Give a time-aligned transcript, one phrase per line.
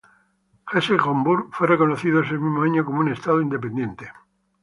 [0.65, 4.09] Hesse-Homburg fue reconocido ese mismo año como un Estado independiente.